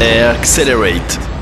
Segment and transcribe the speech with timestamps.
[0.00, 1.33] Accelerate.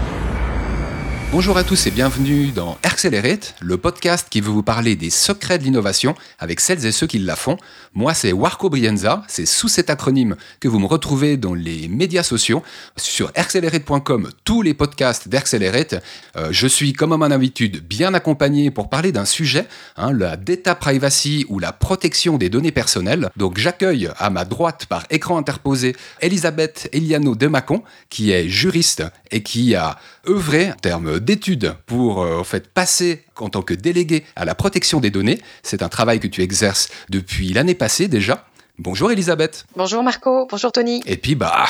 [1.33, 5.58] Bonjour à tous et bienvenue dans Accelerate, le podcast qui veut vous parler des secrets
[5.58, 7.57] de l'innovation avec celles et ceux qui la font.
[7.94, 12.23] Moi, c'est Warco Brienza, c'est sous cet acronyme que vous me retrouvez dans les médias
[12.23, 12.62] sociaux,
[12.97, 16.05] sur accelerate.com, tous les podcasts d'Accelerate.
[16.37, 20.37] Euh, je suis, comme à mon habitude, bien accompagné pour parler d'un sujet, hein, la
[20.37, 23.30] data privacy ou la protection des données personnelles.
[23.39, 29.42] Donc, j'accueille à ma droite, par écran interposé, Elisabeth Eliano Demacon, qui est juriste et
[29.42, 34.25] qui a œuvré en termes d'études pour euh, en fait passer en tant que délégué
[34.37, 35.41] à la protection des données.
[35.62, 38.47] C'est un travail que tu exerces depuis l'année passée déjà.
[38.79, 39.65] Bonjour Elisabeth.
[39.77, 41.03] Bonjour Marco, bonjour Tony.
[41.07, 41.67] Et puis bah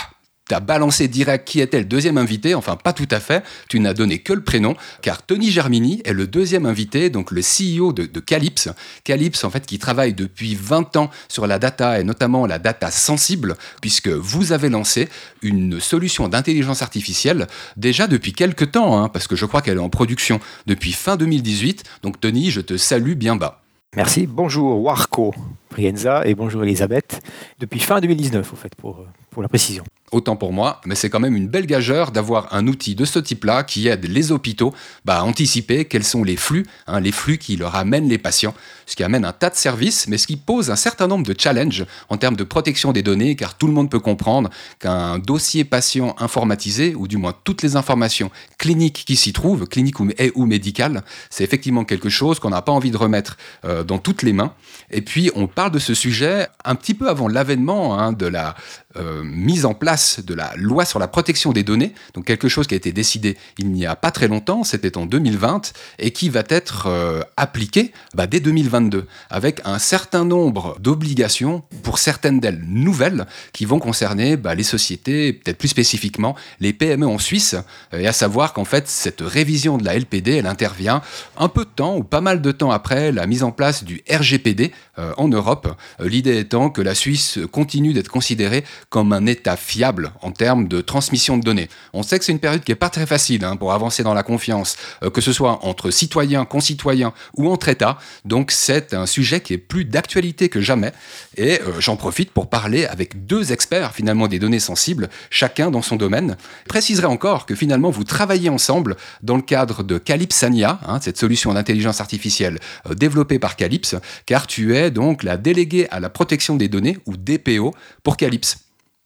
[0.53, 3.81] tu as balancé direct qui était le deuxième invité, enfin pas tout à fait, tu
[3.81, 7.95] n'as donné que le prénom, car Tony Germini est le deuxième invité, donc le CEO
[7.95, 8.69] de, de Calypse.
[9.03, 12.91] Calypse, en fait, qui travaille depuis 20 ans sur la data, et notamment la data
[12.91, 15.09] sensible, puisque vous avez lancé
[15.41, 17.47] une solution d'intelligence artificielle
[17.79, 21.17] déjà depuis quelques temps, hein, parce que je crois qu'elle est en production depuis fin
[21.17, 21.83] 2018.
[22.03, 23.63] Donc Tony, je te salue bien bas.
[23.97, 24.27] Merci.
[24.27, 25.35] Bonjour Warco
[25.71, 27.21] Brienza et bonjour Elisabeth.
[27.59, 31.21] Depuis fin 2019, au fait, pour, pour la précision autant pour moi, mais c'est quand
[31.21, 34.73] même une belle gageure d'avoir un outil de ce type-là qui aide les hôpitaux
[35.05, 38.55] bah, à anticiper quels sont les flux, hein, les flux qui leur amènent les patients,
[38.87, 41.35] ce qui amène un tas de services, mais ce qui pose un certain nombre de
[41.39, 45.65] challenges en termes de protection des données, car tout le monde peut comprendre qu'un dossier
[45.65, 50.33] patient informatisé, ou du moins toutes les informations cliniques qui s'y trouvent, cliniques ou, et,
[50.35, 54.23] ou médicales, c'est effectivement quelque chose qu'on n'a pas envie de remettre euh, dans toutes
[54.23, 54.53] les mains.
[54.91, 58.55] Et puis on parle de ce sujet un petit peu avant l'avènement hein, de la
[58.97, 62.67] euh, mise en place de la loi sur la protection des données, donc quelque chose
[62.67, 66.29] qui a été décidé il n'y a pas très longtemps, c'était en 2020, et qui
[66.29, 72.63] va être euh, appliqué bah, dès 2022, avec un certain nombre d'obligations, pour certaines d'elles
[72.67, 77.57] nouvelles, qui vont concerner bah, les sociétés, peut-être plus spécifiquement les PME en Suisse,
[77.93, 81.03] et à savoir qu'en fait cette révision de la LPD, elle intervient
[81.37, 84.03] un peu de temps, ou pas mal de temps après la mise en place du
[84.11, 89.57] RGPD euh, en Europe, l'idée étant que la Suisse continue d'être considérée comme un État
[89.57, 91.69] fiable en termes de transmission de données.
[91.93, 94.15] On sait que c'est une période qui n'est pas très facile hein, pour avancer dans
[94.15, 97.99] la confiance, euh, que ce soit entre citoyens, concitoyens ou entre États.
[98.25, 100.93] Donc c'est un sujet qui est plus d'actualité que jamais.
[101.37, 105.83] Et euh, j'en profite pour parler avec deux experts finalement des données sensibles, chacun dans
[105.83, 106.37] son domaine.
[106.65, 111.19] Je préciserai encore que finalement vous travaillez ensemble dans le cadre de Calypsania, hein, cette
[111.19, 112.59] solution d'intelligence artificielle
[112.91, 116.99] euh, développée par Calypse, car tu es donc la déléguée à la protection des données
[117.07, 118.59] ou DPO pour Calypse.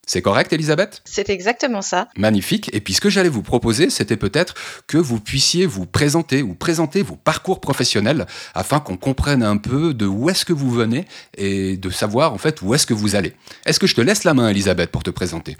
[0.08, 1.02] C'est correct, Elisabeth?
[1.04, 2.06] C'est exactement ça.
[2.16, 2.70] Magnifique.
[2.72, 4.54] Et puis ce que j'allais vous proposer, c'était peut-être
[4.86, 9.94] que vous puissiez vous présenter ou présenter vos parcours professionnels afin qu'on comprenne un peu
[9.94, 11.06] de où est-ce que vous venez
[11.36, 13.32] et de savoir en fait où est-ce que vous allez.
[13.64, 15.56] Est-ce que je te laisse la main, Elisabeth, pour te présenter?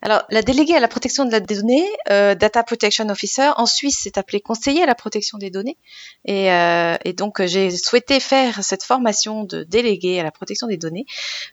[0.00, 4.00] Alors, la déléguée à la protection de la donnée, euh, Data Protection Officer, en Suisse,
[4.02, 5.76] c'est appelé conseiller à la protection des données.
[6.24, 10.76] Et, euh, et donc, j'ai souhaité faire cette formation de déléguée à la protection des
[10.76, 11.04] données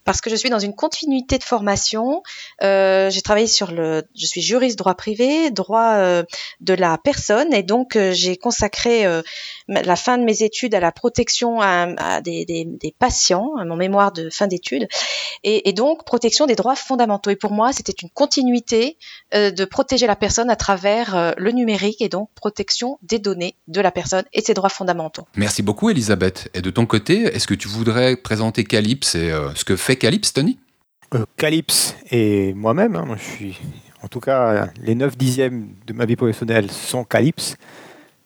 [0.04, 2.22] parce que je suis dans une continuité de formation.
[2.62, 6.24] Euh, j'ai travaillé sur le, je suis juriste droit privé, droit euh,
[6.62, 9.24] de la personne, et donc euh, j'ai consacré euh,
[9.68, 13.66] la fin de mes études à la protection à, à des, des, des, patients, à
[13.66, 14.88] mon mémoire de fin d'études,
[15.44, 17.32] et, et donc protection des droits fondamentaux.
[17.32, 18.97] Et pour moi, c'était une continuité continuité
[19.34, 23.56] euh, de protéger la personne à travers euh, le numérique et donc protection des données
[23.68, 25.25] de la personne et ses droits fondamentaux.
[25.38, 26.50] Merci beaucoup Elisabeth.
[26.53, 29.96] Et de ton côté, est-ce que tu voudrais présenter Calypse et euh, ce que fait
[29.96, 30.59] Calypse, Tony?
[31.38, 33.59] Calypse et moi-même, hein, moi je suis,
[34.01, 37.56] en tout cas, les 9 dixièmes de ma vie professionnelle sont Calypse.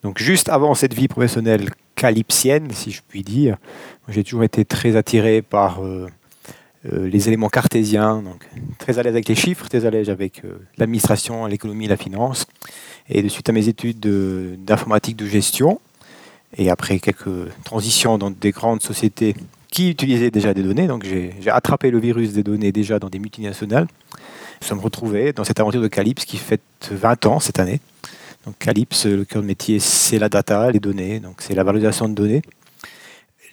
[0.02, 3.58] Donc juste avant cette vie professionnelle calypsienne, si je puis dire,
[4.08, 6.08] j'ai toujours été très attiré par euh,
[6.86, 8.48] les éléments cartésiens, donc
[8.78, 12.46] très à l'aise avec les chiffres, très à l'aise avec euh, l'administration, l'économie la finance.
[13.10, 14.00] Et de suite à mes études
[14.64, 15.82] d'informatique de, gestion,
[16.58, 19.36] et après quelques transitions dans des grandes sociétés
[19.72, 23.20] qui utilisaient déjà des données, donc j'ai attrapé le virus des données déjà dans des
[23.20, 23.88] multinationales.
[24.62, 26.62] Nous sommes retrouvés dans cette aventure de Calypse qui fête
[26.92, 27.80] 20 ans cette année.
[28.46, 32.08] Donc Calypse, le cœur de métier, c'est la data, les données, donc c'est la valorisation
[32.08, 32.42] de données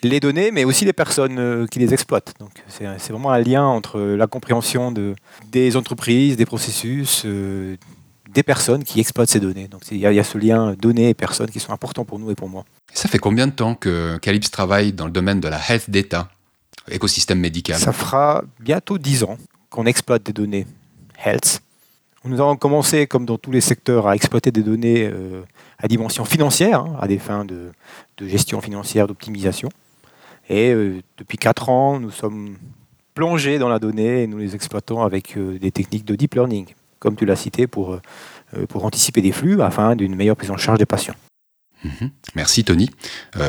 [0.03, 2.35] les données, mais aussi les personnes euh, qui les exploitent.
[2.39, 5.15] Donc c'est vraiment un lien entre la compréhension de,
[5.51, 7.77] des entreprises, des processus, euh,
[8.33, 9.69] des personnes qui exploitent ces données.
[9.69, 12.35] Donc il y, a ce lien données et personnes qui sont importants pour nous et
[12.35, 12.65] pour moi.
[12.93, 16.29] Ça fait combien de temps que Calypse travaille dans le domaine de la health data,
[16.91, 17.79] écosystème médical?
[17.79, 19.39] Ça fera bientôt 10 ans
[19.71, 20.67] qu'on exploite des données
[21.25, 21.61] health.
[22.25, 25.43] Nous avons commencé, comme dans tous les secteurs, à exploiter des données euh,
[25.79, 27.71] à dimension financière, hein, à des fins de,
[28.19, 29.69] de gestion financière, d'optimisation.
[30.49, 32.57] Et euh, depuis 4 ans, nous sommes
[33.15, 36.67] plongés dans la donnée et nous les exploitons avec euh, des techniques de deep learning.
[36.99, 37.99] comme tu l'as cité, pour,
[38.69, 41.15] pour anticiper des flux afin d'une meilleure prise en charge des patients.
[41.85, 42.11] Mhm.
[42.35, 42.91] Merci Tony.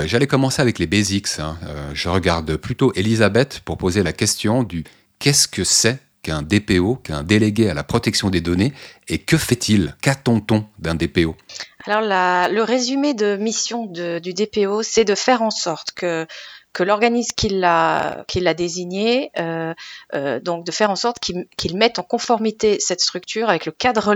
[0.05, 1.39] J'allais commencer avec les basics.
[1.39, 1.57] Hein.
[1.93, 4.83] je regarde plutôt Elisabeth pour poser la question du
[5.17, 8.73] qu'est-ce que c'est qu'un DPO, qu'un délégué à la protection des données,
[9.07, 9.95] et que fait-il?
[10.01, 11.37] Qu'attend-on d'un DPO
[11.85, 16.27] Alors le résumé de mission du DPO, c'est de faire en sorte que
[16.77, 19.73] que l'organisme qui l'a désigné, euh,
[20.13, 24.13] euh, donc de faire en sorte qu'il mette en conformité cette structure avec le cadre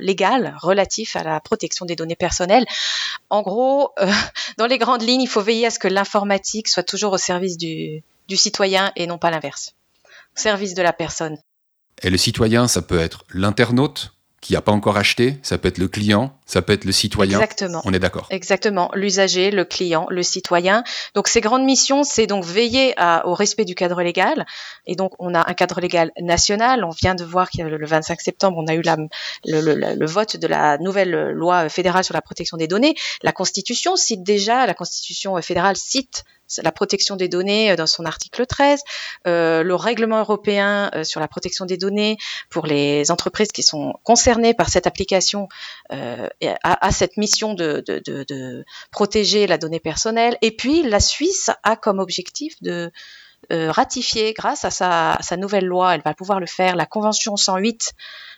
[0.00, 2.66] légal relatif à la protection des données personnelles.
[3.30, 4.10] En gros, euh,
[4.58, 7.56] dans les grandes lignes, il faut veiller à ce que l'informatique soit toujours au service
[7.56, 9.74] du, citoyen et non pas l'inverse
[10.34, 11.38] service de la personne.
[12.02, 14.13] Et le citoyen, ça peut être l'internaute
[14.44, 17.40] qui n'a pas encore acheté, ça peut être le client, ça peut être le citoyen.
[17.40, 17.80] Exactement.
[17.86, 18.26] On est d'accord.
[18.28, 18.90] Exactement.
[18.92, 20.84] L'usager, le client, le citoyen.
[21.14, 22.94] Donc ces grandes missions, c'est donc veiller
[23.24, 24.44] au respect du cadre légal.
[24.84, 26.84] Et donc on a un cadre légal national.
[26.84, 28.98] On vient de voir qu'il le 25 septembre, on a eu la,
[29.46, 32.94] le, le, vote de la nouvelle loi fédérale sur la protection des données.
[33.22, 36.24] La Constitution cite déjà, la Constitution fédérale cite
[36.62, 38.80] la protection des données euh, dans son article 13,
[39.26, 42.16] euh, le règlement européen euh, sur la protection des données
[42.50, 45.48] pour les entreprises qui sont concernées par cette application
[45.92, 46.28] euh,
[46.62, 50.36] a, cette mission de, de, de, de, protéger la donnée personnelle.
[50.42, 52.92] Et puis la Suisse a comme objectif de
[53.52, 56.86] euh, ratifier, grâce à sa, à sa, nouvelle loi, elle va pouvoir le faire, la
[56.86, 57.92] Convention 108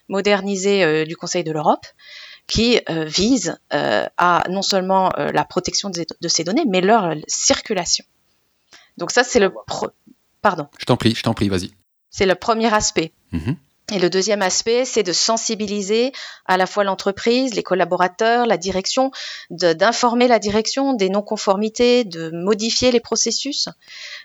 [0.08, 1.84] modernisée du Conseil de l'Europe
[2.46, 7.14] qui euh, vise euh, à non seulement euh, la protection de, ces données, mais leur
[7.26, 8.04] circulation.
[8.96, 9.52] Donc ça, c'est le...
[10.42, 10.68] Pardon.
[10.78, 11.72] Je t'en prie, je t'en prie, vas-y.
[12.10, 13.12] C'est le premier aspect.
[13.32, 13.56] Mm-hmm.
[13.92, 16.10] Et le deuxième aspect, c'est de sensibiliser
[16.44, 19.12] à la fois l'entreprise, les collaborateurs, la direction,
[19.50, 23.68] d'informer la direction des non-conformités, de modifier les processus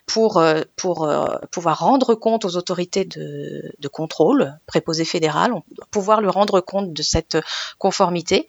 [0.07, 5.53] pour, euh, euh, pouvoir rendre compte aux autorités de, contrôle, préposées fédérales,
[5.91, 7.37] pouvoir leur rendre compte de cette
[7.77, 8.47] conformité,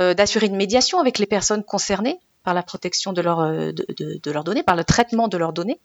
[0.00, 4.44] euh, d'assurer une médiation avec les personnes concernées par la protection euh, de, de, leurs
[4.44, 5.80] données, par le traitement de leurs données,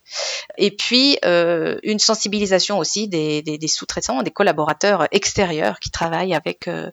[0.58, 6.92] et puis euh, une sensibilisation aussi des, sous-traitants, des collaborateurs extérieurs qui travaillent avec euh,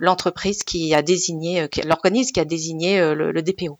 [0.00, 3.78] l'entreprise qui a désigné, l'organisme qui a désigné le, le DPO.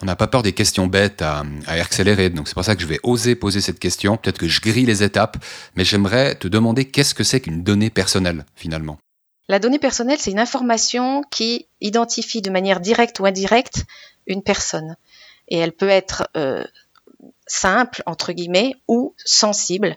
[0.00, 2.82] On n'a pas peur des questions bêtes à, à accélérer, donc c'est pour ça que
[2.82, 4.16] je vais oser poser cette question.
[4.16, 5.36] Peut-être que je grille les étapes,
[5.76, 8.98] mais j'aimerais te demander qu'est-ce que c'est qu'une donnée personnelle finalement?
[9.52, 13.84] La donnée personnelle, c'est une information qui identifie de manière directe ou indirecte
[14.26, 14.96] une personne.
[15.48, 16.64] Et elle peut être euh,
[17.46, 19.94] simple, entre guillemets, ou sensible,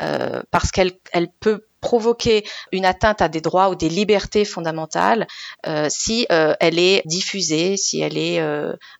[0.00, 5.26] euh, parce qu'elle elle peut provoquer une atteinte à des droits ou des libertés fondamentales
[5.66, 8.40] euh, si elle est diffusée, si elle est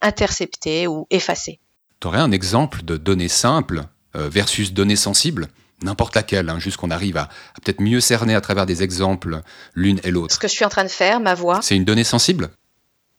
[0.03, 1.59] interceptée ou effacée.
[1.99, 5.47] Tu aurais un exemple de données simples versus données sensibles
[5.83, 7.29] n'importe laquelle, hein, juste qu'on arrive à,
[7.63, 9.41] peut-être mieux cerner à travers des exemples
[9.73, 10.35] l'une et l'autre.
[10.35, 11.59] Ce que je suis en train de faire, ma voix.
[11.61, 12.49] C'est une donnée sensible?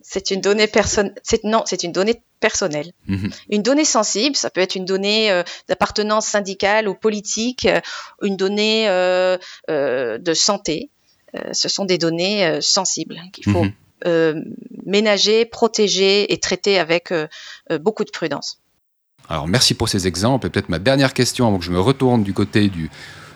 [0.00, 1.14] C'est une donnée personnelle.
[1.42, 2.92] Non, c'est une donnée personnelle.
[3.08, 3.30] Mhm.
[3.50, 7.80] Une donnée sensible, ça peut être une donnée euh, d'appartenance syndicale ou politique, euh,
[8.22, 9.36] une donnée euh,
[9.68, 10.90] de santé.
[11.52, 13.66] ce sont des données sensibles qu'il faut
[14.04, 14.54] mhm.
[14.86, 17.12] ménager, protéger et traiter avec
[17.80, 18.60] beaucoup de prudence.
[19.28, 20.46] Alors merci pour ces exemples.
[20.46, 22.90] Et peut-être ma dernière question avant que je me retourne du côté du,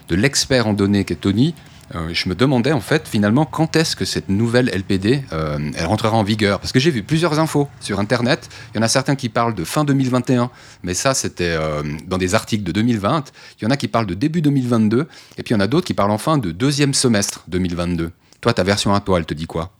[0.09, 1.54] de l'expert en données qui est Tony.
[1.94, 5.87] Euh, je me demandais en fait finalement quand est-ce que cette nouvelle LPD euh, elle
[5.87, 6.61] rentrera en vigueur?
[6.61, 8.49] Parce que j'ai vu plusieurs infos sur internet.
[8.73, 10.50] Il y en a certains qui parlent de fin 2021
[10.85, 14.06] mais ça c'était euh, dans des articles de 2020 il y en a qui parlent
[14.06, 16.94] de début 2022 et puis il y en a d'autres qui parlent enfin de deuxième
[16.94, 19.73] semestre 2022 toi ta version à toi elle te dit quoi?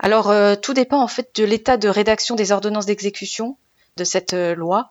[0.00, 3.56] Alors tout dépend en fait de l'état de rédaction des ordonnances d'exécution
[3.96, 4.90] de cette loi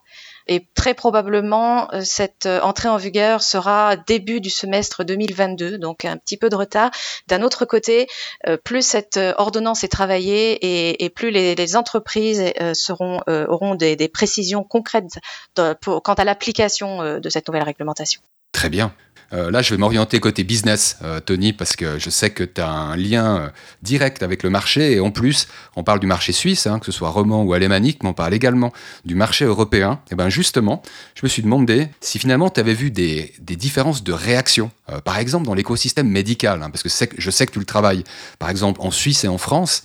[0.50, 6.06] et très probablement, euh, cette euh, entrée en vigueur sera début du semestre 2022, donc
[6.06, 6.89] un petit peu de retard.
[7.27, 8.08] D'un autre côté,
[8.48, 12.41] euh, plus cette ordonnance est travaillée et, plus les, entreprises
[12.89, 15.20] auront des, précisions concrètes
[15.56, 18.22] quant à l'application de cette nouvelle réglementation.
[18.51, 18.91] Très bien.
[19.33, 22.62] Euh, là, je vais m'orienter côté business, euh, Tony, parce que je sais que tu
[22.62, 23.50] as un lien euh,
[23.83, 24.93] direct avec le marché.
[24.93, 28.03] Et en plus, on parle du marché suisse, hein, que ce soit roman ou alémanique,
[28.03, 28.71] mais on parle également
[29.05, 30.00] du marché européen.
[30.12, 30.81] Et bien justement,
[31.15, 34.71] je me suis demandé si finalement tu avais vu des, différences de réaction,
[35.03, 38.03] par exemple dans l'écosystème médical, hein, parce que je sais que tu le travailles,
[38.39, 39.84] par exemple en Suisse et en France.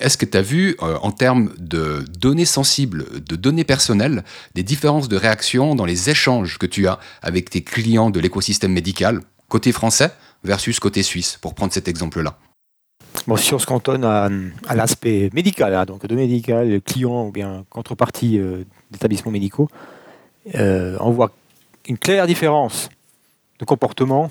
[0.00, 5.08] Est-ce que tu as vu, en termes de données sensibles, de données personnelles, des différences
[5.08, 9.70] de réaction dans les échanges que tu as avec tes clients de l'écosystème médical, côté
[9.72, 10.10] français
[10.42, 12.36] versus côté suisse, pour prendre cet exemple-là?
[13.26, 14.30] Bon, si on se cantonne à,
[14.74, 19.68] l'aspect médical, hein, donc de médical, client ou bien contrepartie euh, d'établissements médicaux,
[20.54, 21.30] euh, on voit
[21.86, 22.88] une claire différence
[23.60, 24.30] de comportement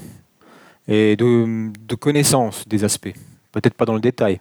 [0.88, 3.14] et de, connaissance des aspects.
[3.52, 4.40] Peut-être pas dans le détail.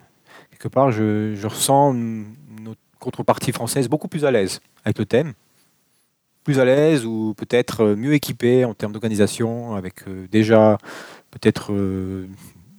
[0.51, 5.35] Quelque part, je, je ressens notre contrepartie française beaucoup plus à l'aise avec le thème,
[6.43, 10.79] plus à l'aise ou peut-être mieux équipée en termes d'organisation, avec euh, déjà
[11.31, 12.27] peut-être euh,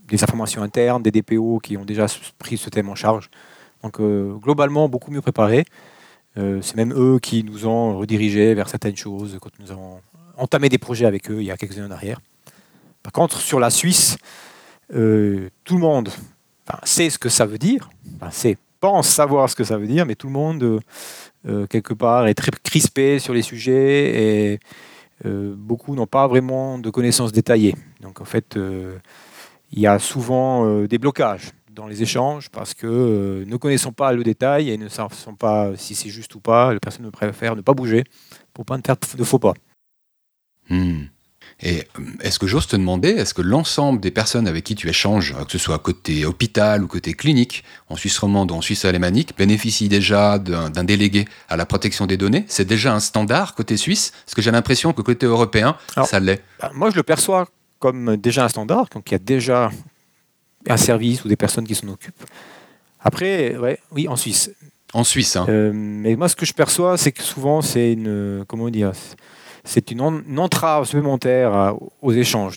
[0.08, 2.08] des informations internes, des DPO qui ont déjà
[2.40, 3.30] pris ce thème en charge.
[3.84, 5.66] Donc euh, globalement, beaucoup mieux préparé.
[6.38, 10.00] Euh, c'est même eux qui nous ont redirigés vers certaines choses quand nous avons
[10.40, 12.20] entamé des projets avec eux il y a quelques années en arrière.
[13.04, 14.18] Par contre, sur la Suisse,
[14.94, 16.10] euh, tout le monde
[16.84, 17.90] sait ce que ça veut dire,
[18.80, 20.80] pense savoir ce que ça veut dire, mais tout le monde, euh,
[21.48, 24.60] euh, quelque part, est très crispé sur les sujets et
[25.26, 27.76] beaucoup n'ont pas vraiment de connaissances détaillées.
[28.00, 33.58] Donc en fait, il y a souvent des blocages dans les échanges parce que ne
[33.58, 37.12] connaissant pas le détail et ne savant pas si c'est juste ou pas, la personne
[37.12, 38.06] préfère ne pas bouger
[38.54, 39.54] pour pas ne faire de faux pas.
[41.62, 44.88] Et euh, est-ce que j'ose te demander, est-ce que l'ensemble des personnes avec qui tu
[44.88, 48.86] échanges, que ce soit côté hôpital ou côté clinique, en Suisse romande ou en Suisse
[48.86, 52.46] alémanique, bénéficient déjà d'un délégué à la protection des données?
[52.48, 54.14] C'est déjà un standard côté suisse?
[54.26, 56.42] Parce que j'ai l'impression que côté européen, Alors, ça l'est.
[56.62, 57.48] Bah, Moi, je le perçois
[57.80, 59.70] comme déjà un standard, donc il y a déjà
[60.68, 62.24] un service ou des personnes qui s'en occupent.
[63.02, 64.52] Après, ouais, oui, en Suisse.
[64.94, 65.46] En Suisse, hein.
[65.50, 68.92] Euh, mais moi, ce que je perçois, c'est que souvent, c'est une, comment dire,
[69.70, 72.56] c'est une, en- une entrave supplémentaire à- aux échanges.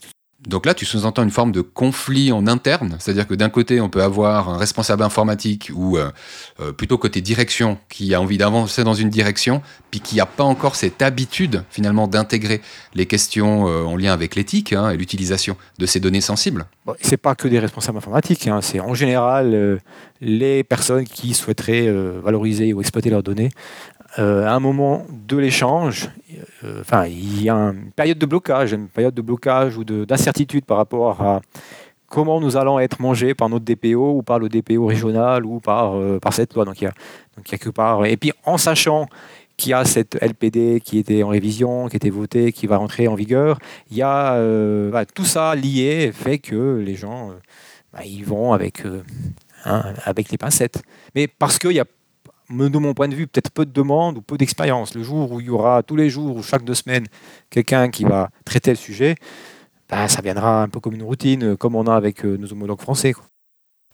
[0.49, 3.88] Donc là, tu sous-entends une forme de conflit en interne, c'est-à-dire que d'un côté, on
[3.88, 6.11] peut avoir un responsable informatique ou euh,
[6.59, 10.42] euh, plutôt côté direction qui a envie d'avancer dans une direction, puis qui n'a pas
[10.42, 12.61] encore cette habitude finalement d'intégrer
[12.95, 16.66] les questions euh, en lien avec l'éthique hein, et l'utilisation de ces données sensibles.
[16.87, 19.78] Bon, c'est pas que des responsables informatiques, hein, c'est en général euh,
[20.21, 23.50] les personnes qui souhaiteraient euh, valoriser ou exploiter leurs données.
[24.19, 26.11] Euh, à un moment de l'échange,
[26.64, 30.04] euh, enfin, il y a une période de blocage, une période de blocage ou de-
[30.04, 31.40] d'incertitude par rapport à
[32.09, 35.97] comment nous allons être mangés par notre DPO ou par le DPO régional ou par,
[35.97, 36.66] euh, par cette loi.
[36.66, 36.92] Donc, il y a,
[37.37, 39.07] donc quelque part, et puis en sachant
[39.57, 43.09] qu'il y a cette LPD qui était en révision, qui était votée, qui va rentrer
[43.09, 43.59] en vigueur,
[43.90, 44.37] il y a
[44.90, 47.31] voilà, tout ça lié fait que les gens
[47.92, 48.83] bah, ils vont avec,
[49.64, 50.83] hein, avec les pincettes.
[51.14, 51.85] Mais parce qu'il y a,
[52.50, 54.94] de mon point de vue, peut-être peu de demandes ou peu d'expérience.
[54.94, 57.06] Le jour où il y aura tous les jours ou chaque deux semaines
[57.50, 59.16] quelqu'un qui va traiter le sujet,
[59.88, 62.50] bah, ça viendra un peu comme une routine, euh, comme on a avec euh, nos
[62.52, 63.14] homologues français.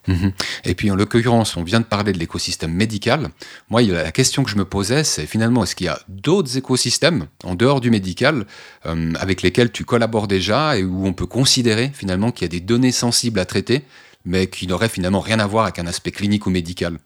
[0.07, 0.33] Mhm.
[0.65, 3.31] Et puis en l'occurrence, on vient de parler de l'écosystème médical.
[3.69, 7.27] Moi, la question que je me posais, c'est finalement, est-ce qu'il y a d'autres écosystèmes
[7.45, 8.47] en dehors du médical
[8.87, 12.49] euh, avec lesquels tu collabores déjà et où on peut considérer finalement qu'il y a
[12.49, 13.83] des données sensibles à traiter,
[14.25, 16.99] mais qui n'auraient finalement rien à voir avec un aspect clinique ou médical?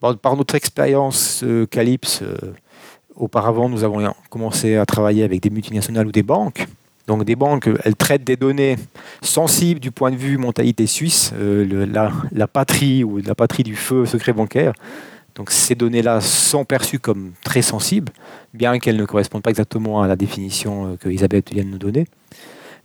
[0.00, 2.36] Par, notre expérience euh, Calypse, euh,
[3.14, 6.66] auparavant, nous avons commencé à travailler avec des multinationales ou des banques.
[7.06, 8.76] Donc des banques, elles traitent des données
[9.22, 11.86] sensibles du point de vue mentalité suisse, euh,
[12.32, 14.74] la, patrie ou la patrie du feu secret bancaire.
[15.34, 18.12] Donc ces données-là sont perçues comme très sensibles,
[18.52, 22.06] bien qu'elles ne correspondent pas exactement à la définition que Elisabeth vient de nous donner.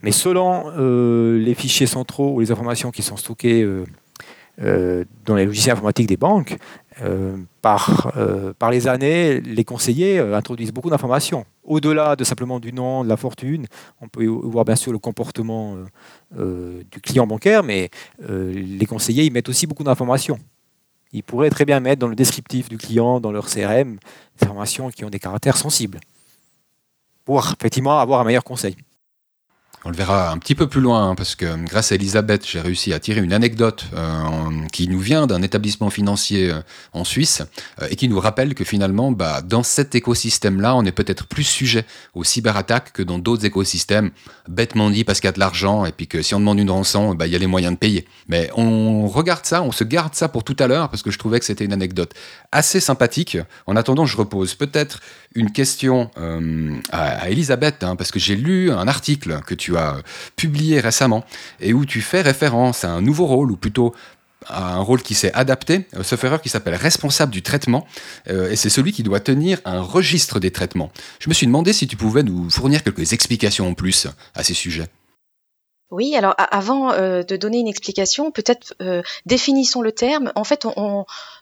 [0.02, 3.66] Mais selon les fichiers centraux ou les informations qui sont stockées
[4.62, 6.58] dans les logiciels informatiques des banques,
[7.02, 11.46] euh, par, euh, par les années, les conseillers euh, introduisent beaucoup d'informations.
[11.64, 13.66] Au-delà de simplement du nom, de la fortune,
[14.02, 15.86] on peut y voir bien sûr le comportement euh,
[16.38, 17.90] euh, du client bancaire, mais
[18.30, 20.38] euh, les conseillers ils mettent aussi beaucoup d'informations.
[21.14, 23.98] Ils pourraient très bien mettre dans le descriptif du client, dans leur CRM,
[24.40, 26.00] des informations qui ont des caractères sensibles,
[27.26, 28.76] pour effectivement avoir un meilleur conseil.
[29.84, 32.46] On le verra un petit peu plus loin, hein, parce que euh, grâce à Elisabeth,
[32.48, 36.62] j'ai réussi à tirer une anecdote euh, qui nous vient d'un établissement financier euh,
[36.94, 37.42] en Suisse
[37.90, 41.86] et qui nous rappelle que finalement, bah, dans cet écosystème-là, on est peut-être plus sujet
[42.14, 44.12] aux cyberattaques que dans d'autres écosystèmes,
[44.48, 46.70] bêtement dit parce qu'il y a de l'argent et puis que si on demande une
[46.70, 48.08] rançon, bah, il y a les moyens de payer.
[48.28, 51.18] Mais on regarde ça, on se garde ça pour tout à l'heure parce que je
[51.18, 52.14] trouvais que c'était une anecdote
[52.52, 53.40] assez sympathique.
[53.66, 55.00] En attendant, je repose peut-être
[55.36, 59.96] une question euh, à, Elisabeth, hein, parce que j'ai lu un article que tu as
[59.96, 60.02] euh,
[60.36, 61.26] publié récemment
[61.60, 63.94] et où tu fais référence à un nouveau rôle, ou plutôt
[64.48, 67.86] à un rôle qui s'est adapté, euh, sauf qui s'appelle responsable du traitement,
[68.30, 70.92] euh, et c'est celui qui doit tenir un registre des traitements.
[71.20, 74.54] Je me suis demandé si tu pouvais nous fournir quelques explications en plus à ces
[74.54, 74.88] sujets.
[75.92, 80.32] Oui, alors avant euh, de donner une explication, peut-être euh, définissons le terme.
[80.36, 80.66] En fait,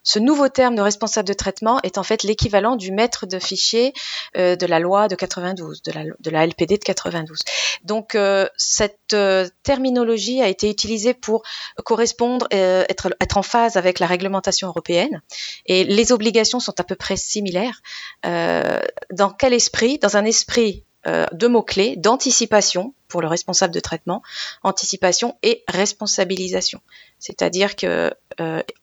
[0.02, 3.94] ce nouveau terme de responsable de traitement est en fait l'équivalent du maître de fichier
[4.38, 7.38] euh, de la loi de 92, de la, de la LPD de 92.
[7.84, 8.18] Donc
[8.58, 9.16] cette
[9.64, 11.44] terminologie a été utilisée pour
[11.86, 15.22] correspondre, être, être en phase avec la réglementation européenne,
[15.66, 17.82] et les obligations sont à peu près similaires.
[18.24, 20.00] Dans quel esprit?
[20.00, 20.84] Dans un esprit
[21.32, 24.22] deux mots-clés d'anticipation pour le responsable de traitement,
[24.64, 26.82] anticipation et responsabilisation.
[27.20, 28.14] C'est-à-dire que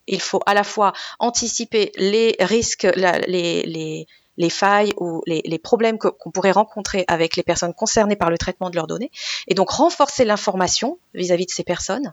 [0.06, 4.06] il faut à la fois anticiper les risques, les, les
[4.36, 8.38] les failles ou les, les problèmes qu'on pourrait rencontrer avec les personnes concernées par le
[8.38, 9.10] traitement de leurs données,
[9.48, 12.12] et donc renforcer l'information vis-à-vis de ces personnes,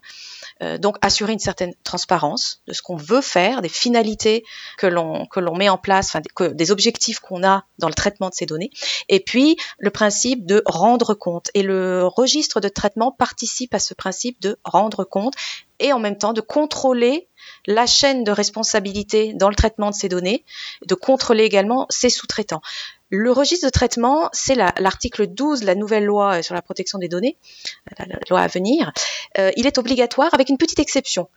[0.61, 4.43] euh, donc assurer une certaine transparence de ce qu'on veut faire, des finalités
[4.77, 7.93] que l'on que l'on met en place, enfin des, des objectifs qu'on a dans le
[7.93, 8.71] traitement de ces données,
[9.09, 11.49] et puis le principe de rendre compte.
[11.53, 15.33] Et le registre de traitement participe à ce principe de rendre compte
[15.79, 17.27] et en même temps de contrôler
[17.65, 20.43] la chaîne de responsabilité dans le traitement de ces données,
[20.85, 22.61] de contrôler également ses sous-traitants.
[23.09, 27.37] Le registre de traitement, c'est l'article 12 la nouvelle loi sur la protection des données,
[27.99, 28.91] la, loi à venir.
[29.37, 31.29] Euh, il est obligatoire avec une petite exception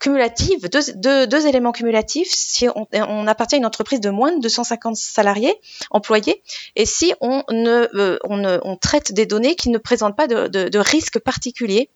[0.00, 5.54] cumulative, deux, éléments cumulatifs, si on, appartient à une entreprise de moins de 250 salariés,
[5.90, 6.42] employés,
[6.76, 10.78] et si on, ne, euh, traite des données qui ne présentent pas de, de, de
[10.78, 11.90] risque particulier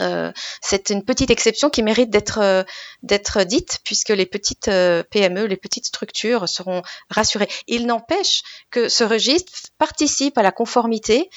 [0.00, 5.46] euh, c'est une petite exception qui mérite d'être euh, dite puisque les petites euh, PME,
[5.46, 7.48] les petites structures seront rassurées.
[7.68, 11.30] Il n'empêche que ce registre participe à la conformité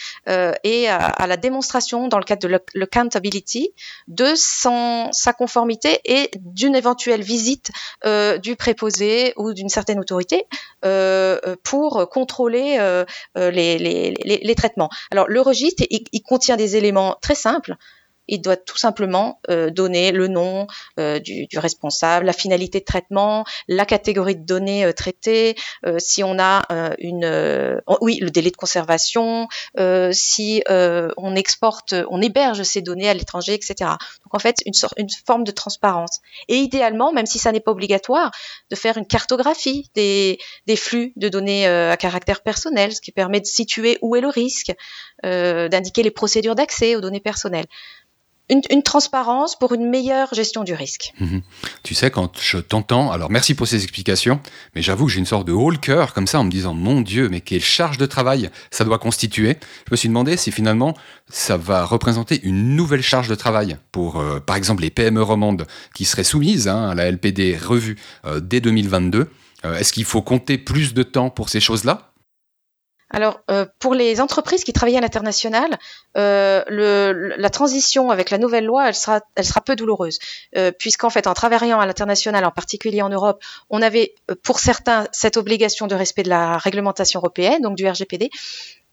[0.63, 3.71] et à, la démonstration dans le cadre de l'accountability
[4.07, 7.71] de sa conformité et d'une éventuelle visite
[8.41, 10.45] du préposé ou d'une certaine autorité
[11.63, 13.03] pour contrôler
[13.35, 14.89] les, traitements.
[15.11, 17.75] Alors le registre, il contient des éléments très simples
[18.27, 20.67] il doit tout simplement euh, donner le nom
[20.99, 25.55] euh, du, du, responsable, la finalité de traitement, la catégorie de données euh, traitées,
[25.85, 26.63] euh, si on a
[26.99, 29.47] une, oui, le délai de conservation,
[30.11, 33.75] si on exporte, on héberge ces données à l'étranger, etc.
[33.79, 36.19] Donc en fait, une, une forme de transparence.
[36.47, 38.31] Et idéalement, même si ça n'est pas obligatoire,
[38.69, 43.39] de faire une cartographie des, des flux de données à caractère personnel, ce qui permet
[43.39, 44.73] de situer où est le risque,
[45.23, 47.67] d'indiquer les procédures d'accès aux données personnelles
[48.49, 51.13] une, transparence pour une meilleure gestion du risque.
[51.19, 51.41] Mhm.
[51.83, 54.39] Tu sais, quand je t'entends, alors merci pour ces explications,
[54.75, 56.73] mais j'avoue que j'ai une sorte de haut le cœur comme ça en me disant,
[56.73, 59.57] mon Dieu, mais quelle charge de travail ça doit constituer.
[59.87, 60.95] Je me suis demandé si finalement
[61.29, 65.67] ça va représenter une nouvelle charge de travail pour, euh, par exemple, les PME romandes
[65.93, 69.29] qui seraient soumises hein, à la LPD revue euh, dès 2022.
[69.65, 72.11] Euh, est-ce qu'il faut compter plus de temps pour ces choses-là?
[73.09, 75.77] Alors, euh, pour les entreprises qui travaillent à l'international,
[76.17, 76.63] euh,
[77.37, 80.19] la transition avec la nouvelle loi, elle sera, elle sera peu douloureuse,
[80.57, 85.07] euh, puisqu'en fait, en travaillant à l'international, en particulier en Europe, on avait pour certains
[85.13, 88.29] cette obligation de respect de la réglementation européenne, donc du RGPD,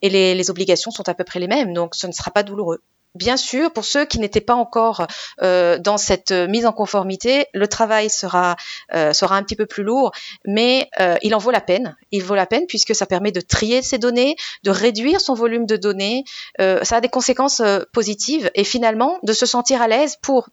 [0.02, 2.44] et les, les obligations sont à peu près les mêmes, donc ce ne sera pas
[2.44, 2.82] douloureux.
[3.14, 5.06] Bien sûr, pour ceux qui n'étaient pas encore
[5.40, 8.56] euh, dans cette mise en conformité, le travail sera
[8.92, 10.10] euh, sera un petit peu plus lourd,
[10.44, 11.96] mais euh, il en vaut la peine.
[12.10, 15.64] Il vaut la peine puisque ça permet de trier ces données, de réduire son volume
[15.64, 16.24] de données.
[16.58, 20.48] ça a des conséquences positives et finalement de se sentir à l'aise pour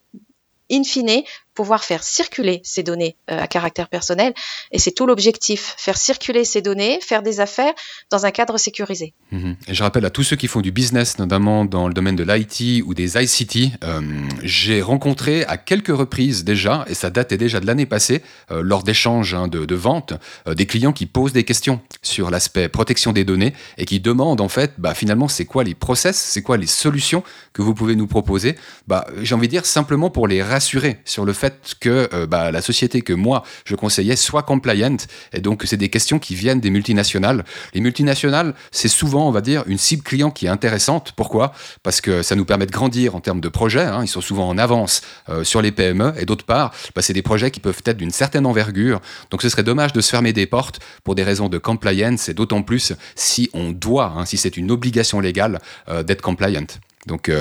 [0.71, 1.24] in fine,
[1.62, 4.34] pouvoir faire circuler ces données euh, à caractère personnel.
[4.71, 7.74] Et c'est tout l'objectif, faire circuler ces données, faire des affaires
[8.10, 9.13] dans un cadre sécurisé.
[9.32, 9.58] Mhm.
[9.67, 12.24] Et je rappelle à tous ceux qui font du business, notamment dans le domaine de
[12.24, 14.02] l'IT ou des ICT, euh,
[14.41, 18.82] j'ai rencontré à quelques reprises déjà, et ça datait déjà de l'année passée, euh, lors
[18.82, 20.13] d'échanges hein, de, de, vente,
[20.47, 24.50] des clients qui posent des questions sur l'aspect protection des données et qui demandent en
[24.50, 28.08] fait, bah, finalement, c'est quoi les process, c'est quoi les solutions que vous pouvez nous
[28.08, 28.56] proposer?
[28.88, 32.52] Bah, J'ai envie de dire simplement pour les rassurer sur le fait que euh, bah,
[32.52, 34.98] la société que moi je conseillais soit compliant.
[35.34, 37.44] Et donc, c'est des questions qui viennent des multinationales.
[37.74, 41.14] Les multinationales, c'est souvent, on va dire, une cible client qui est intéressante.
[41.16, 41.54] Pourquoi?
[41.84, 43.86] Parce que ça nous permet de grandir en termes de projets.
[43.86, 44.02] Hein.
[44.04, 46.14] Ils sont souvent en avance euh, sur les PME.
[46.18, 49.02] Et d'autre part, bah, c'est des projets qui peuvent être d'une certaine envergure.
[49.30, 52.30] Donc, ce serait dommage de se fermer des portes pour des raisons de compliance.
[52.30, 55.60] Et d'autant plus si on doit, hein, si c'est une obligation légale
[55.90, 56.66] euh, d'être compliant.
[57.08, 57.32] Donc,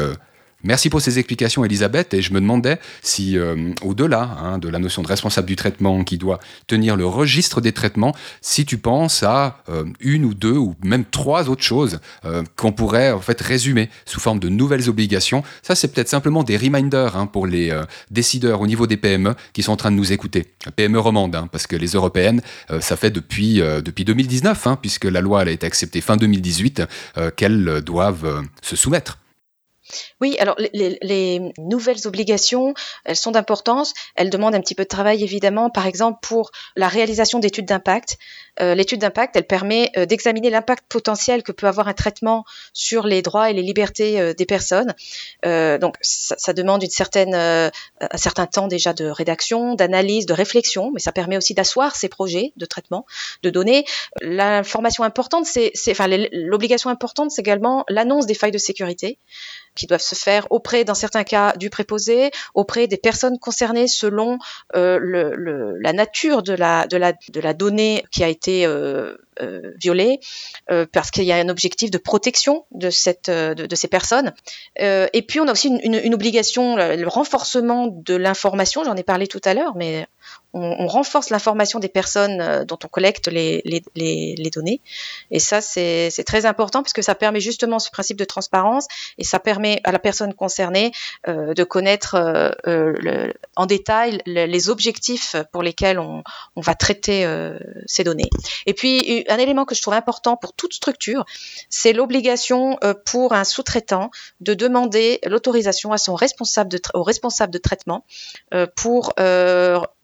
[0.62, 2.12] Merci pour ces explications, Elisabeth.
[2.12, 6.04] Et je me demandais si, euh, au-delà hein, de la notion de responsable du traitement
[6.04, 10.56] qui doit tenir le registre des traitements, si tu penses à euh, une ou deux
[10.56, 14.90] ou même trois autres choses euh, qu'on pourrait en fait résumer sous forme de nouvelles
[14.90, 15.42] obligations.
[15.62, 17.74] Ça, c'est peut-être simplement des reminders hein, pour les
[18.10, 20.48] décideurs au niveau des PME qui sont en train de nous écouter.
[20.76, 22.42] PME romande, hein, parce que les européennes,
[22.80, 26.82] ça fait depuis, depuis 2019, puisque la loi a été acceptée fin 2018,
[27.36, 29.18] qu'elles doivent se soumettre.
[30.20, 32.74] Oui, alors les, nouvelles obligations,
[33.04, 33.94] elles sont d'importance.
[34.14, 35.70] Elles demandent un petit peu de travail, évidemment.
[35.70, 38.18] Par exemple, pour la réalisation d'études d'impact.
[38.60, 43.06] Euh, l'étude d'impact, elle permet euh, d'examiner l'impact potentiel que peut avoir un traitement sur
[43.06, 44.94] les droits et les libertés euh, des personnes.
[45.44, 47.70] donc, ça, demande un
[48.16, 52.52] certain temps déjà de rédaction, d'analyse, de réflexion, mais ça permet aussi d'asseoir ces projets
[52.56, 53.06] de traitement
[53.42, 53.84] de données.
[54.20, 55.72] L'information importante, c'est,
[56.32, 59.18] l'obligation importante, c'est également l'annonce des failles de sécurité
[59.76, 64.38] qui doivent se faire auprès, dans certains cas, du préposé, auprès des personnes concernées selon
[64.74, 70.20] la nature de la donnée qui a été euh, euh, violée,
[70.70, 74.32] euh, parce qu'il y a un objectif de protection de, cette, de, ces personnes.
[74.76, 79.40] Et puis on a aussi une obligation, le renforcement de l'information, j'en ai parlé tout
[79.44, 80.06] à l'heure, mais
[80.52, 83.62] on, renforce l'information des personnes euh, dont on collecte les,
[84.52, 84.80] données.
[85.30, 88.86] Et ça, c'est très important puisque ça permet justement ce principe de transparence
[89.18, 90.92] et ça permet à la personne concernée
[91.28, 92.16] euh, de connaître
[92.66, 96.22] euh, en détail les objectifs pour lesquels on,
[96.56, 97.26] on va traiter
[97.86, 98.30] ces données.
[98.66, 101.24] Et puis, un élément que je trouve important pour toute structure,
[101.68, 104.10] c'est l'obligation pour un sous-traitant
[104.40, 108.04] de demander l'autorisation à son responsable de au responsable de traitement
[108.74, 109.12] pour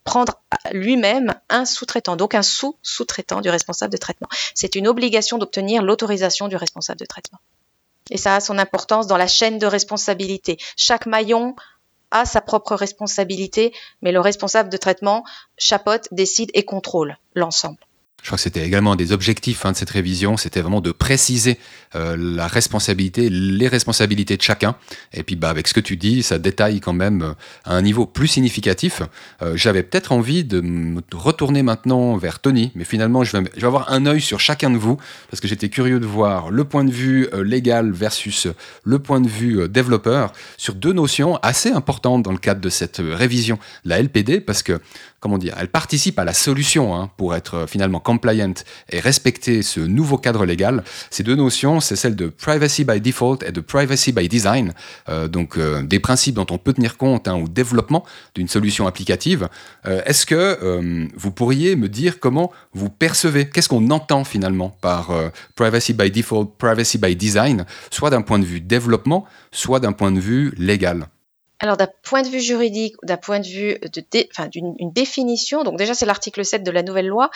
[0.07, 0.40] prendre
[0.73, 4.29] lui-même un sous-traitant, donc un sous-sous-traitant du responsable de traitement.
[4.55, 7.40] C'est une obligation d'obtenir l'autorisation du responsable de traitement.
[8.11, 10.59] Et ça a son importance dans la chaîne de responsabilité.
[10.77, 11.57] Chaque maillon
[12.12, 15.25] a sa propre responsabilité, mais le responsable de traitement
[15.59, 17.79] chapote, décide et contrôle l'ensemble.
[18.22, 20.90] Je crois que c'était également un des objectifs hein, de cette révision, c'était vraiment de
[20.90, 21.59] préciser
[21.94, 24.74] euh, la responsabilité, les responsabilités de chacun.
[25.12, 27.33] Et puis, bah, avec ce que tu dis, ça détaille quand même euh,
[27.64, 29.02] à un niveau plus significatif.
[29.42, 33.61] Euh, J'avais peut-être envie de me retourner maintenant vers Tony, mais finalement, je vais, je
[33.61, 34.96] vais avoir un œil sur chacun de vous
[35.31, 38.48] parce que j'étais curieux de voir le point de vue légal versus
[38.83, 43.00] le point de vue développeur sur deux notions assez importantes dans le cadre de cette
[43.00, 44.81] révision, la LPD, parce que
[45.56, 48.52] elle participe à la solution hein, pour être euh, finalement compliant
[48.90, 50.84] et respecter ce nouveau cadre légal.
[51.10, 54.72] Ces deux notions, c'est celle de privacy by default et de privacy by design,
[55.08, 58.86] euh, donc euh, des principes dont on peut tenir compte hein, au développement d'une solution
[58.86, 59.48] applicative.
[59.84, 65.10] Est-ce que vous pourriez me dire comment vous percevez, qu'est-ce qu'on entend finalement par
[65.54, 70.12] privacy by default, privacy by design, soit d'un point de vue développement, soit d'un point
[70.12, 71.06] de vue légal?
[71.59, 75.64] Alors d'un point de vue juridique, d'un point de vue de dé, enfin, d'une définition,
[75.64, 77.31] donc déjà c'est l'article 7 de la nouvelle loi,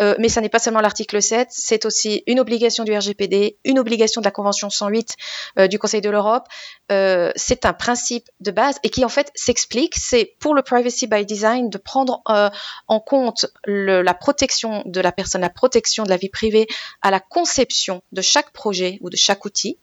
[0.00, 3.78] euh, mais ça n'est pas seulement l'article 7, c'est aussi une obligation du RGPD, une
[3.78, 5.16] obligation de la Convention 108
[5.58, 6.46] euh, du Conseil de l'Europe.
[6.92, 11.06] Euh, c'est un principe de base et qui en fait s'explique, c'est pour le privacy
[11.06, 12.50] by design de prendre euh,
[12.86, 16.68] en compte le, la protection de la personne, la protection de la vie privée
[17.02, 19.78] à la conception de chaque projet ou de chaque outil.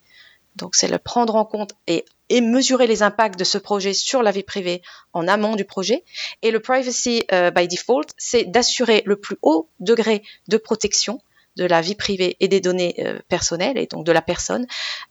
[0.56, 4.24] Donc c'est le prendre en compte et, et, mesurer les impacts de ce projet sur
[4.24, 4.82] la vie privée
[5.13, 6.04] en amont du projet.
[6.41, 11.22] Et le privacy uh, by default, c'est d'assurer le plus haut degré de protection
[11.58, 14.65] de la vie privée et des données euh, personnelles et donc de la personne.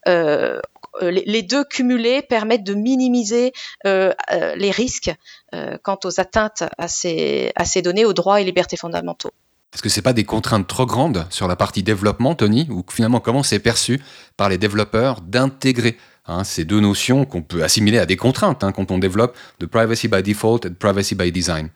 [0.07, 0.59] Euh,
[1.01, 3.53] les, deux cumulés permettent de minimiser
[3.85, 5.13] euh, euh les risques
[5.53, 9.31] euh, quant aux atteintes à ces, à ces données, aux droits et libertés fondamentaux.
[9.73, 13.21] Est-ce que c'est pas des contraintes trop grandes sur la partie développement, Tony, ou finalement
[13.21, 14.01] comment c'est perçu
[14.35, 18.71] par les développeurs d'intégrer hein, ces deux notions qu'on peut assimiler à des contraintes hein,
[18.71, 21.69] quand on développe de privacy by default et de privacy by design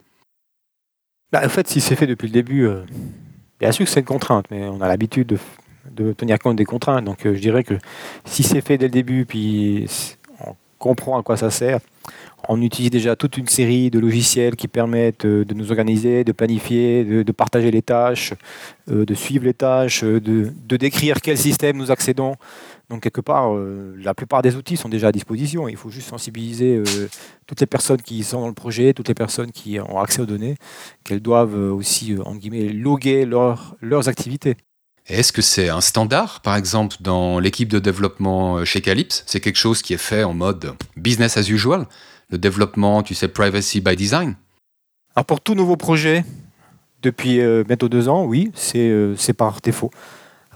[1.31, 2.83] bah, En fait, si c'est fait depuis le début, euh,
[3.59, 5.37] bien sûr que c'est une contrainte, mais on a l'habitude
[5.91, 7.05] de, tenir compte des contraintes.
[7.05, 7.75] Donc euh, je dirais que
[8.25, 9.87] si c'est fait dès le début, puis
[10.45, 11.79] on comprend à quoi ça sert,
[12.47, 16.31] on utilise déjà toute une série de logiciels qui permettent euh, de nous organiser, de
[16.31, 18.33] planifier, de, partager les tâches,
[18.87, 22.35] de suivre les tâches, de, décrire quel système nous accédons.
[22.89, 23.53] Donc quelque part,
[23.97, 25.67] la plupart des outils sont déjà à disposition.
[25.67, 26.83] Il faut juste sensibiliser
[27.47, 30.25] toutes les personnes qui sont dans le projet, toutes les personnes qui ont accès aux
[30.27, 30.55] données,
[31.03, 34.55] qu'elles doivent aussi, en guillemets, loguer leur, leurs activités.
[35.07, 39.23] Est-ce que c'est un standard, par exemple, dans l'équipe de développement chez Calypse?
[39.25, 41.87] C'est quelque chose qui est fait en mode business as usual
[42.29, 44.35] le développement, tu sais, privacy by design?
[45.15, 46.25] Alors pour tout nouveau projet,
[47.01, 49.91] depuis euh, bientôt deux ans, oui, c'est euh, par défaut.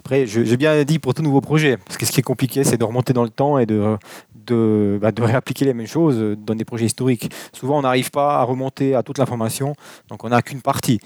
[0.10, 2.78] Après, j'ai bien dit pour tout nouveau projet, parce que ce qui est compliqué, c'est
[2.78, 4.00] de remonter dans le temps et bah,
[4.48, 7.32] de, réappliquer les mêmes choses dans des projets historiques.
[7.54, 9.76] Souvent, on n'arrive pas à remonter à toute l'information,
[10.08, 11.00] donc on n'a qu'une partie.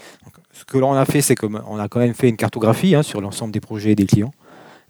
[0.52, 3.20] Ce que l'on a fait, c'est qu'on a quand même fait une cartographie hein, sur
[3.20, 4.32] l'ensemble des projets des clients.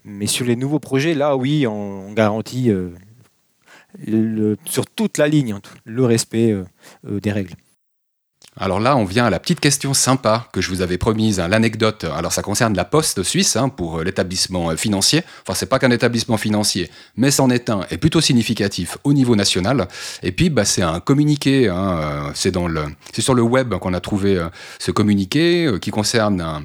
[0.05, 2.95] Mais sur les nouveaux projets, là, oui, on, garantit euh,
[4.65, 6.63] sur toute la ligne, le respect euh,
[7.11, 7.57] euh, des règles.
[8.57, 11.49] Alors là, on vient à la petite question sympa que je vous avais promise, hein,
[11.49, 12.05] l'anecdote.
[12.05, 15.23] Alors ça concerne la Poste suisse hein, pour euh, l'établissement euh, financier.
[15.43, 19.35] Enfin, c'est pas qu'un établissement financier, mais c'en est un et plutôt significatif au niveau
[19.35, 19.89] national.
[20.23, 21.69] Et puis, bah, c'est un communiqué.
[21.69, 24.41] Hein, euh, c'est dans le, c'est sur le web qu'on a trouvé
[24.79, 26.63] ce communiqué qui concerne un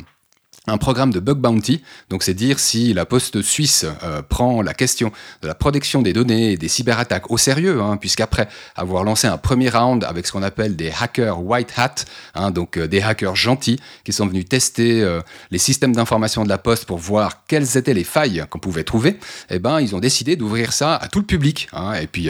[0.69, 1.81] un programme de bug bounty.
[2.09, 6.13] Donc c'est dire si la poste suisse euh, prend la question de la protection des
[6.13, 10.31] données et des cyberattaques au sérieux, hein, puisqu'après avoir lancé un premier round avec ce
[10.31, 11.95] qu'on appelle des hackers white hat,
[12.35, 16.49] hein, donc euh, des hackers gentils qui sont venus tester euh, les systèmes d'information de
[16.49, 19.99] la poste pour voir quelles étaient les failles qu'on pouvait trouver, eh ben ils ont
[19.99, 21.67] décidé d'ouvrir ça à tout le public.
[21.73, 22.29] Hein, et puis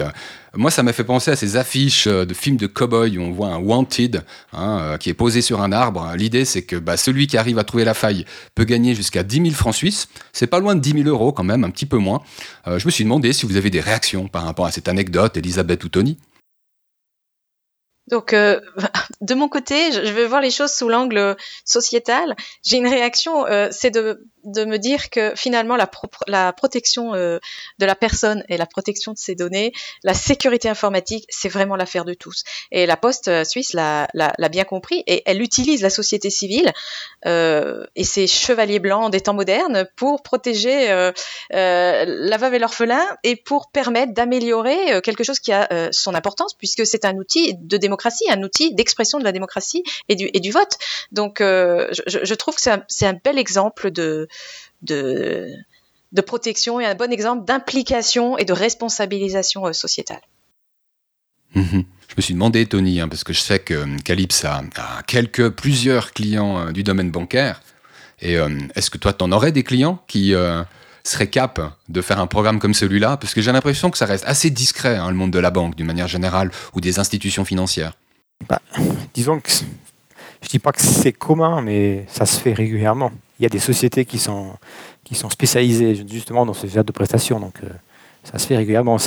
[0.56, 3.32] moi, ça m'a fait penser à ces affiches euh, de films de cow-boy où on
[3.32, 6.12] voit un wanted hein, euh, qui est posé sur un arbre.
[6.16, 9.44] L'idée, c'est que bah, celui qui arrive à trouver la faille peut gagner jusqu'à 10
[9.44, 10.08] 000 francs suisses.
[10.34, 12.22] C'est pas loin de 10 000 euros quand même, un petit peu moins.
[12.68, 15.38] Euh, je me suis demandé si vous avez des réactions par rapport à cette anecdote,
[15.38, 16.18] Elisabeth ou Tony.
[18.08, 18.32] Donc,
[19.22, 22.36] de mon côté, je vais voir les choses sous l'angle sociétal.
[22.66, 25.90] J'ai une réaction, c'est de, de, me dire que finalement, la,
[26.28, 27.40] la protection euh,
[27.80, 29.74] de la personne et la protection de ses données,
[30.04, 32.44] la sécurité informatique, c'est vraiment l'affaire de tous.
[32.72, 34.08] Et la Poste suisse l'a
[34.50, 36.72] bien compris et elle utilise la société civile
[37.26, 40.88] et ses chevaliers blancs des temps modernes pour protéger
[41.52, 46.86] la veuve et l'orphelin et pour permettre d'améliorer quelque chose qui a son importance puisque
[46.86, 50.52] c'est un outil de démocratie un outil d'expression de la démocratie et du, et du
[50.52, 50.78] vote.
[51.12, 54.28] Donc, euh, je, trouve que c'est un, bel exemple de,
[54.82, 55.50] de,
[56.12, 60.22] de, protection et un bon exemple d'implication et de responsabilisation euh, sociétale.
[61.56, 61.84] Mhm.
[62.08, 64.64] Je me suis demandé, Tony, hein, parce que je sais que euh, Calypse a,
[65.08, 67.62] quelques, plusieurs clients du domaine bancaire.
[68.22, 68.36] Et
[68.76, 70.34] est-ce que toi, tu en aurais des clients qui
[71.06, 73.16] serait cap de faire un programme comme celui-là?
[73.16, 75.76] Parce que j'ai l'impression que ça reste assez discret, hein, le monde de la banque,
[75.76, 77.94] d'une manière générale, ou des institutions financières.
[78.50, 78.62] Bah,
[79.14, 79.50] disons que
[80.42, 83.12] je dis pas que c'est commun, mais ça se fait régulièrement.
[83.40, 84.54] Il y a des sociétés qui sont,
[85.04, 87.70] qui sont spécialisées justement dans ce genre de prestations, donc euh,
[88.24, 88.98] ça se fait régulièrement.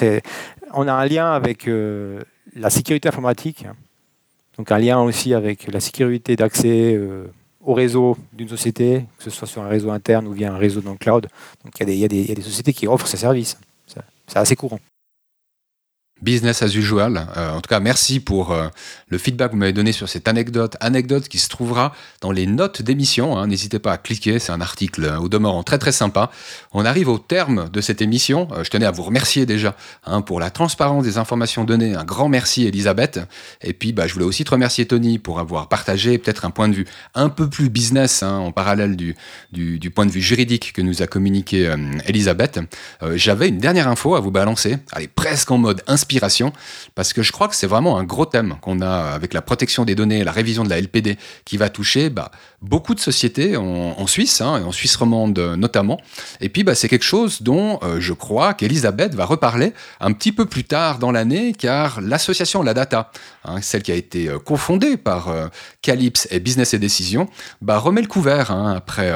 [0.72, 2.22] On a un lien avec euh,
[2.56, 3.76] la sécurité informatique, hein.
[4.56, 6.94] donc un lien aussi avec la sécurité d'accès.
[6.94, 7.26] Euh,
[7.64, 10.80] au réseau d'une société, que ce soit sur un réseau interne ou via un réseau
[10.80, 11.28] dans le cloud.
[11.64, 13.56] Donc il y, a des sociétés qui offrent ces services.
[14.26, 14.80] C'est assez courant
[16.22, 17.26] business as usual.
[17.36, 18.68] Euh, en tout cas, merci pour euh,
[19.08, 20.76] le feedback que vous m'avez donné sur cette anecdote.
[20.80, 23.36] Anecdote qui se trouvera dans les notes d'émission.
[23.36, 23.48] Hein.
[23.48, 26.30] N'hésitez pas à cliquer, c'est un article euh, au demeurant très très sympa.
[26.72, 28.48] On arrive au terme de cette émission.
[28.62, 29.74] je tenais à vous remercier déjà
[30.06, 31.94] hein, pour la transparence des informations données.
[31.94, 33.20] Un grand merci Elisabeth.
[33.60, 36.68] Et puis, bah, je voulais aussi te remercier Tony pour avoir partagé peut-être un point
[36.68, 39.16] de vue un peu plus business hein, en parallèle du,
[39.52, 41.74] du, du, point de vue juridique que nous a communiqué
[42.06, 42.60] Elisabeth.
[43.14, 44.78] J'avais une dernière info à vous balancer.
[44.94, 46.11] Elle est presque en mode inspiration
[46.94, 49.84] parce que je crois que c'est vraiment un gros thème qu'on a avec la protection
[49.84, 54.06] des données, la révision de la LPD, qui va toucher bah, beaucoup de sociétés en,
[54.06, 56.00] Suisse, hein, et en Suisse romande notamment.
[56.40, 60.32] Et puis, bah, c'est quelque chose dont euh, je crois qu'Elisabeth va reparler un petit
[60.32, 63.10] peu plus tard dans l'année, car l'association La Data,
[63.44, 65.48] hein, celle qui a été euh, confondée par euh,
[65.82, 67.28] Calypse et Business et Décision,
[67.60, 69.12] bah, remet le couvert hein, après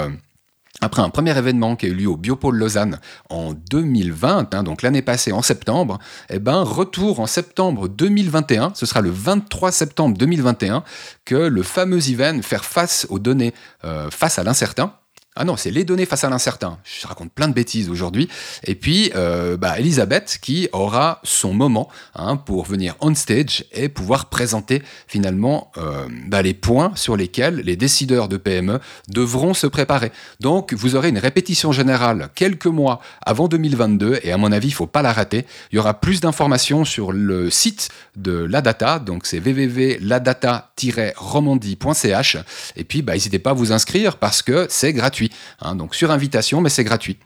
[0.80, 4.82] après un premier événement qui a eu lieu au Biopôle Lausanne en 2020, hein, donc
[4.82, 10.16] l'année passée en septembre, eh ben, retour en septembre 2021, ce sera le 23 septembre
[10.18, 10.84] 2021
[11.24, 14.92] que le fameux event Faire face aux données euh, face à l'incertain,
[15.38, 16.79] ah non, c'est les données face à l'incertain.
[16.83, 18.27] Je raconte plein de bêtises aujourd'hui.
[18.64, 23.90] Et puis, euh, bah, Elisabeth qui aura son moment hein, pour venir on stage et
[23.90, 29.66] pouvoir présenter finalement euh, bah, les points sur lesquels les décideurs de PME devront se
[29.66, 30.11] préparer.
[30.40, 34.75] Donc, vous aurez une répétition générale quelques mois avant 2022 et à mon avis, il
[34.75, 35.44] faut pas la rater.
[35.70, 42.38] Il y aura plus d'informations sur le site de la data, donc c'est www.ladata-romandie.ch.
[42.77, 45.25] Et puis, bah, n'hésitez pas à vous inscrire parce que c'est gratuit.
[45.60, 47.18] Hein, donc sur invitation, mais c'est gratuit.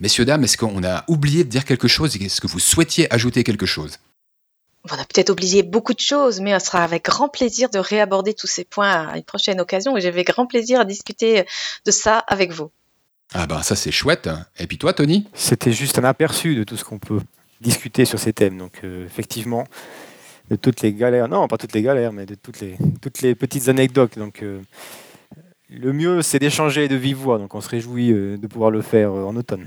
[0.00, 2.14] Messieurs, dames, est-ce qu'on a oublié de dire quelque chose?
[2.16, 3.98] Est-ce que vous souhaitiez ajouter quelque chose?
[4.90, 8.32] On a peut-être oublié beaucoup de choses, mais on sera avec grand plaisir de réaborder
[8.32, 11.44] tous ces points à une prochaine occasion et j'avais grand plaisir à discuter
[11.84, 12.70] de ça avec vous.
[13.34, 14.30] Ah ben ça c'est chouette.
[14.58, 15.26] Et puis toi Tony?
[15.34, 17.20] C'était juste un aperçu de tout ce qu'on peut
[17.60, 18.56] discuter sur ces thèmes.
[18.56, 19.66] Donc euh, effectivement,
[20.50, 23.34] de toutes les galères, non pas toutes les galères, mais de toutes les, toutes les
[23.34, 24.18] petites anecdotes.
[24.18, 24.60] Donc euh,
[25.68, 28.82] le mieux, c'est d'échanger de vive voix, donc on se réjouit euh, de pouvoir le
[28.82, 29.64] faire euh, en automne.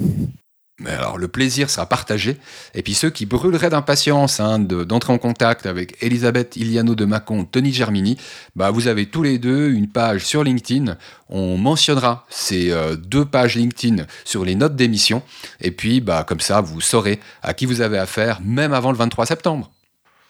[0.79, 2.37] Mais alors, le plaisir sera partagé.
[2.73, 7.45] Et puis ceux qui brûleraient d'impatience hein, d'entrer en contact avec Elisabeth Iliano de Macon,
[7.45, 8.17] Tony Germini,
[8.55, 10.97] bah, vous avez tous les deux une page sur LinkedIn.
[11.29, 15.21] On mentionnera ces euh, deux pages LinkedIn sur les notes d'émission.
[15.59, 18.97] Et puis, bah, comme ça, vous saurez à qui vous avez affaire, même avant le
[18.97, 19.69] 23 septembre.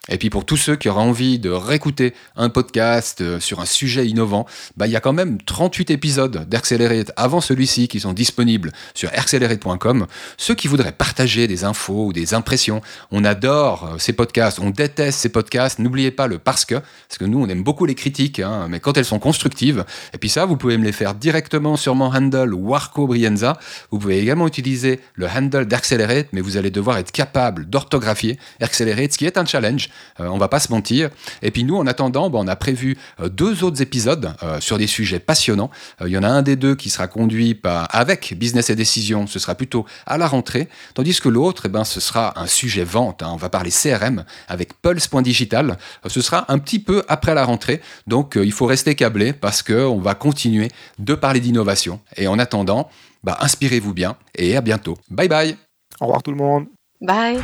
[0.10, 3.68] Et puis pour tous ceux qui auraient envie de réécouter un podcast euh, sur un
[3.68, 8.12] sujet innovant, bah, il y a quand même 38 épisodes d'Accelerate avant celui-ci qui sont
[8.12, 10.08] disponibles sur accelerate.com.
[10.38, 14.72] Ceux qui voudraient partager des infos ou des impressions, on adore euh, ces podcasts, on
[14.72, 15.78] déteste ces podcasts.
[15.78, 18.80] N'oubliez pas le parce que, parce que nous on aime beaucoup les critiques, hein, mais
[18.80, 19.86] quand elles sont constructives.
[20.16, 23.60] Et puis ça, vous pouvez me les faire directement sur mon handle Warco Brienza.
[23.92, 29.14] Vous pouvez également utiliser le handle d'Accelerate, mais vous allez devoir être capable d'orthographier Accelerate,
[29.14, 29.91] ce qui est un challenge.
[30.20, 31.10] Euh, on va pas se mentir.
[31.42, 34.88] Et puis nous, en attendant, on a prévu euh, deux autres épisodes euh, sur des
[34.88, 35.72] sujets passionnants.
[36.06, 39.28] Il y en a un des deux qui sera conduit par, avec Business et Décision,
[39.28, 42.84] ce sera plutôt à la rentrée, tandis que l'autre, eh ben, ce sera un sujet
[42.84, 43.24] vente.
[43.24, 43.30] Hein.
[43.34, 45.78] On va parler CRM avec Pulse.digital.
[46.08, 50.00] Ce sera un petit peu après la rentrée, donc il faut rester câblé parce qu'on
[50.00, 52.00] va continuer de parler d'innovation.
[52.18, 52.90] Et en attendant,
[53.24, 54.98] bah, inspirez-vous bien et à bientôt.
[55.10, 55.58] Bye bye.
[56.00, 56.68] Au revoir tout le monde.
[57.02, 57.42] Bye.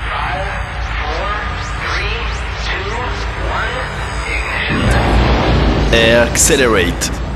[5.93, 7.26] Accelerate.